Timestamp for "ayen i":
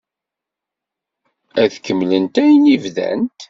2.43-2.75